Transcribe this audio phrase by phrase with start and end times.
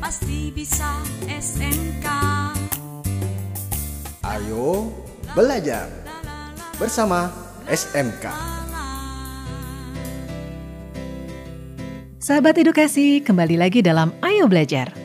[0.00, 0.96] pasti bisa
[1.28, 2.06] SMK.
[4.24, 4.88] Ayo
[5.36, 5.92] belajar
[6.80, 7.28] bersama
[7.68, 8.24] SMK.
[12.16, 14.96] Sahabat edukasi, kembali lagi dalam Ayo Belajar.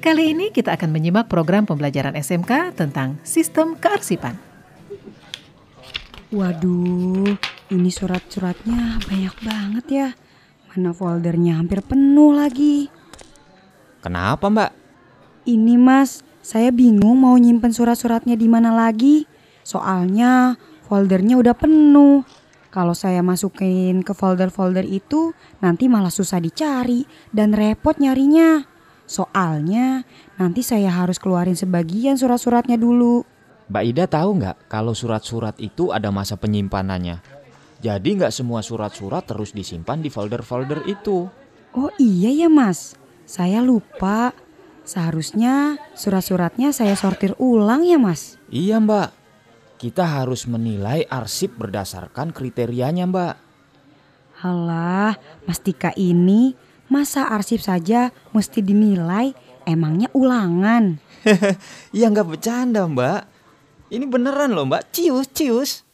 [0.00, 4.40] Kali ini kita akan menyimak program pembelajaran SMK tentang sistem kearsipan.
[6.32, 7.36] Waduh,
[7.68, 10.08] ini surat-suratnya banyak banget ya.
[10.72, 12.97] Mana foldernya hampir penuh lagi.
[14.08, 14.72] Kenapa mbak?
[15.44, 19.28] Ini mas, saya bingung mau nyimpen surat-suratnya di mana lagi.
[19.60, 20.56] Soalnya
[20.88, 22.24] foldernya udah penuh.
[22.72, 27.04] Kalau saya masukin ke folder-folder itu, nanti malah susah dicari
[27.36, 28.64] dan repot nyarinya.
[29.04, 30.08] Soalnya
[30.40, 33.28] nanti saya harus keluarin sebagian surat-suratnya dulu.
[33.68, 37.20] Mbak Ida tahu nggak kalau surat-surat itu ada masa penyimpanannya?
[37.84, 41.28] Jadi nggak semua surat-surat terus disimpan di folder-folder itu.
[41.76, 42.97] Oh iya ya mas,
[43.28, 44.32] saya lupa.
[44.88, 48.40] Seharusnya surat-suratnya saya sortir ulang ya mas.
[48.48, 49.12] Iya mbak,
[49.76, 53.36] kita harus menilai arsip berdasarkan kriterianya mbak.
[54.40, 56.56] Halah, Mas Tika ini
[56.88, 59.36] masa arsip saja mesti dinilai
[59.68, 60.96] emangnya ulangan.
[61.92, 63.28] ya nggak bercanda mbak.
[63.92, 65.84] Ini beneran loh mbak, cius cius.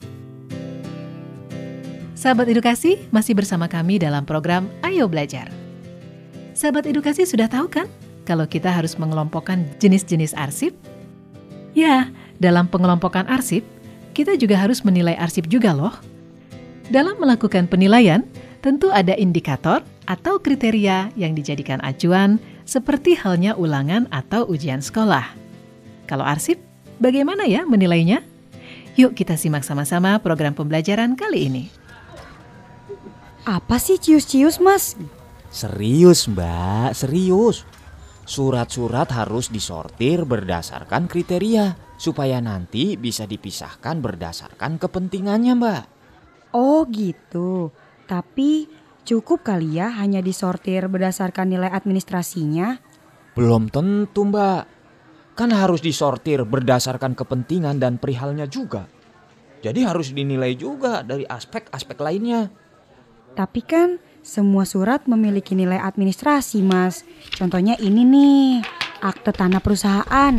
[2.14, 5.63] Sahabat edukasi masih bersama kami dalam program Ayo Belajar.
[6.54, 7.90] Sahabat edukasi sudah tahu kan
[8.22, 10.70] kalau kita harus mengelompokkan jenis-jenis arsip?
[11.74, 13.66] Ya, dalam pengelompokan arsip,
[14.14, 15.90] kita juga harus menilai arsip juga loh.
[16.86, 18.22] Dalam melakukan penilaian,
[18.62, 25.34] tentu ada indikator atau kriteria yang dijadikan acuan seperti halnya ulangan atau ujian sekolah.
[26.06, 26.62] Kalau arsip,
[27.02, 28.22] bagaimana ya menilainya?
[28.94, 31.64] Yuk kita simak sama-sama program pembelajaran kali ini.
[33.42, 34.94] Apa sih cius-cius mas?
[35.54, 37.62] Serius mbak, serius.
[38.26, 45.84] Surat-surat harus disortir berdasarkan kriteria supaya nanti bisa dipisahkan berdasarkan kepentingannya mbak.
[46.58, 47.70] Oh gitu,
[48.10, 48.66] tapi
[49.06, 52.82] cukup kali ya hanya disortir berdasarkan nilai administrasinya?
[53.38, 54.66] Belum tentu mbak.
[55.38, 58.90] Kan harus disortir berdasarkan kepentingan dan perihalnya juga.
[59.62, 62.63] Jadi harus dinilai juga dari aspek-aspek lainnya.
[63.34, 67.02] Tapi kan semua surat memiliki nilai administrasi mas.
[67.34, 68.62] Contohnya ini nih,
[69.02, 70.34] akte tanah perusahaan.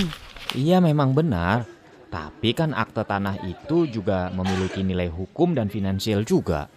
[0.56, 1.68] Iya memang benar.
[2.08, 6.72] Tapi kan akte tanah itu juga memiliki nilai hukum dan finansial juga.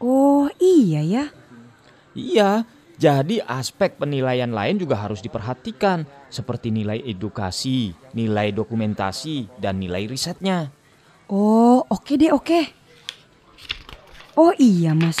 [0.00, 1.24] Oh iya ya.
[2.16, 2.64] Iya,
[2.96, 10.72] jadi aspek penilaian lain juga harus diperhatikan, seperti nilai edukasi, nilai dokumentasi, dan nilai risetnya.
[11.28, 12.75] Oh oke deh oke.
[14.36, 15.16] Oh iya mas,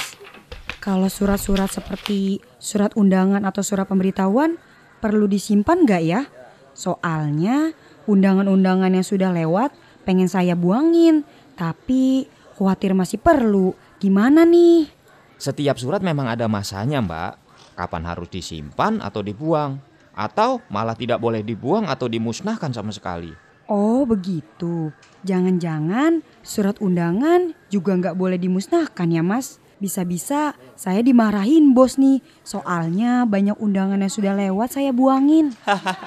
[0.76, 4.60] kalau surat-surat seperti surat undangan atau surat pemberitahuan
[5.00, 6.28] perlu disimpan nggak ya?
[6.76, 7.72] Soalnya
[8.04, 9.72] undangan-undangan yang sudah lewat
[10.04, 11.24] pengen saya buangin,
[11.56, 12.28] tapi
[12.60, 13.72] khawatir masih perlu.
[13.96, 14.92] Gimana nih?
[15.40, 17.32] Setiap surat memang ada masanya, Mbak.
[17.72, 19.80] Kapan harus disimpan atau dibuang,
[20.12, 23.32] atau malah tidak boleh dibuang atau dimusnahkan sama sekali.
[23.66, 24.94] Oh begitu.
[25.26, 29.58] Jangan-jangan surat undangan juga nggak boleh dimusnahkan ya mas?
[29.76, 32.24] Bisa-bisa saya dimarahin bos nih.
[32.46, 35.52] Soalnya banyak undangan yang sudah lewat saya buangin.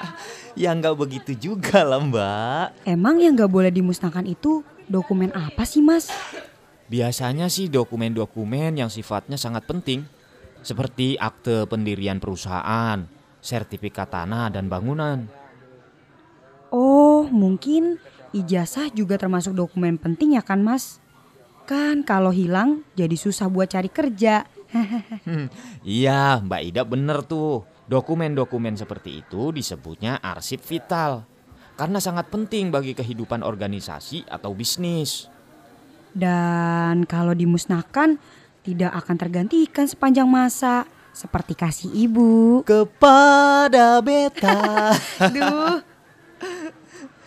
[0.58, 2.88] ya nggak begitu juga lah mbak.
[2.88, 6.10] Emang yang nggak boleh dimusnahkan itu dokumen apa sih mas?
[6.90, 10.02] Biasanya sih dokumen-dokumen yang sifatnya sangat penting.
[10.66, 13.06] Seperti akte pendirian perusahaan,
[13.38, 15.30] sertifikat tanah dan bangunan.
[16.74, 21.02] Oh, mungkin ijazah juga termasuk dokumen penting ya kan, Mas?
[21.66, 24.46] Kan kalau hilang jadi susah buat cari kerja.
[25.86, 27.66] iya, Mbak Ida bener tuh.
[27.90, 31.26] Dokumen-dokumen seperti itu disebutnya arsip vital.
[31.74, 35.26] Karena sangat penting bagi kehidupan organisasi atau bisnis.
[36.14, 38.18] Dan kalau dimusnahkan
[38.62, 40.86] tidak akan tergantikan sepanjang masa.
[41.10, 42.62] Seperti kasih ibu.
[42.62, 44.94] Kepada beta.
[45.34, 45.82] Duh,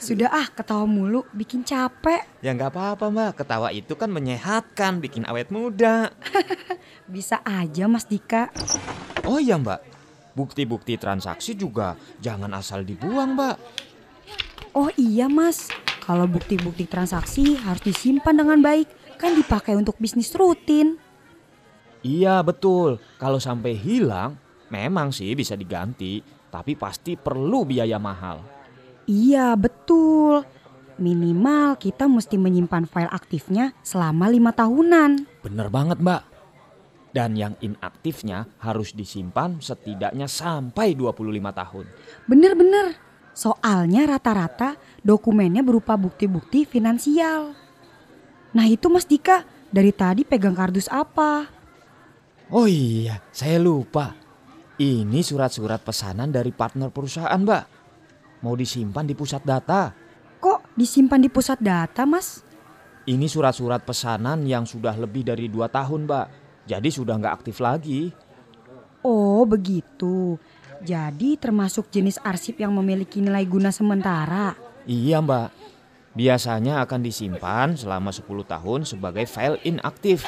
[0.04, 2.20] sudah ah ketawa mulu bikin capek.
[2.44, 6.12] Ya nggak apa-apa mbak, ketawa itu kan menyehatkan, bikin awet muda.
[7.14, 8.52] Bisa aja Mas Dika.
[9.24, 9.80] Oh iya mbak,
[10.36, 13.56] bukti-bukti transaksi juga jangan asal dibuang mbak.
[14.76, 15.72] Oh iya Mas,
[16.04, 21.00] kalau bukti-bukti transaksi harus disimpan dengan baik, kan dipakai untuk bisnis rutin.
[22.04, 24.36] Iya betul, kalau sampai hilang
[24.68, 26.20] memang sih bisa diganti,
[26.52, 28.53] tapi pasti perlu biaya mahal.
[29.10, 30.48] Iya betul.
[31.02, 35.26] Minimal kita mesti menyimpan file aktifnya selama lima tahunan.
[35.42, 36.24] Bener banget mbak.
[37.14, 41.86] Dan yang inaktifnya harus disimpan setidaknya sampai 25 tahun.
[42.26, 42.98] Bener-bener.
[43.34, 47.54] Soalnya rata-rata dokumennya berupa bukti-bukti finansial.
[48.54, 51.50] Nah itu Mas Dika, dari tadi pegang kardus apa?
[52.54, 54.14] Oh iya, saya lupa.
[54.78, 57.83] Ini surat-surat pesanan dari partner perusahaan, Mbak.
[58.44, 59.96] Mau disimpan di pusat data.
[60.44, 62.44] Kok disimpan di pusat data Mas?
[63.08, 66.28] Ini surat-surat pesanan yang sudah lebih dari dua tahun, Mbak.
[66.68, 68.12] Jadi sudah nggak aktif lagi.
[69.04, 70.36] Oh begitu.
[70.84, 74.56] Jadi termasuk jenis arsip yang memiliki nilai guna sementara.
[74.84, 75.50] Iya, Mbak.
[76.14, 80.28] Biasanya akan disimpan selama 10 tahun sebagai file inaktif.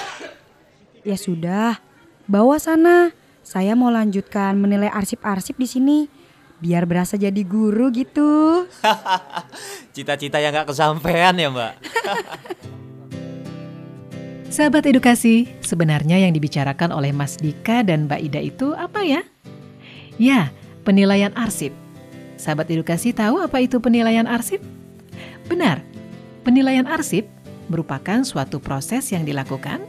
[1.03, 1.77] Ya sudah,
[2.25, 3.11] bawa sana.
[3.45, 5.99] Saya mau lanjutkan menilai arsip-arsip di sini.
[6.65, 8.65] Biar berasa jadi guru gitu.
[9.93, 11.73] Cita-cita yang nggak kesampaian ya, Mbak.
[14.55, 19.21] Sahabat edukasi, sebenarnya yang dibicarakan oleh Mas Dika dan Mbak Ida itu apa ya?
[20.17, 20.49] Ya,
[20.81, 21.69] penilaian arsip.
[22.41, 24.57] Sahabat edukasi tahu apa itu penilaian arsip?
[25.45, 25.85] Benar,
[26.41, 27.29] penilaian arsip
[27.69, 29.85] merupakan suatu proses yang dilakukan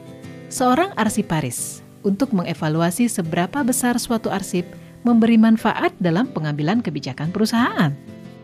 [0.53, 4.69] seorang arsiparis untuk mengevaluasi seberapa besar suatu arsip
[5.07, 7.95] memberi manfaat dalam pengambilan kebijakan perusahaan.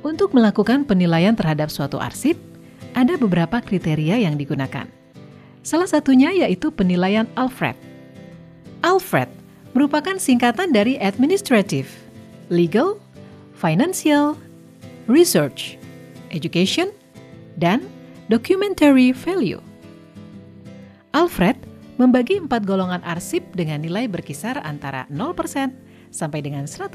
[0.06, 2.38] Untuk melakukan penilaian terhadap suatu arsip,
[2.94, 4.87] ada beberapa kriteria yang digunakan.
[5.67, 7.75] Salah satunya yaitu penilaian Alfred.
[8.82, 9.31] Alfred
[9.75, 11.91] merupakan singkatan dari administrative,
[12.50, 12.99] legal,
[13.59, 14.38] financial,
[15.06, 15.79] research,
[16.35, 16.91] education,
[17.59, 17.82] dan
[18.26, 19.62] documentary value.
[21.14, 21.55] Alfred
[22.00, 26.93] membagi empat golongan arsip dengan nilai berkisar antara 0% sampai dengan 100%.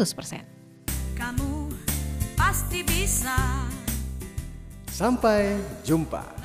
[1.18, 1.74] Kamu
[2.38, 3.66] pasti bisa.
[4.94, 6.37] Sampai jumpa.